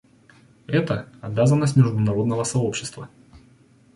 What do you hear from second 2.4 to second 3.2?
сообщества.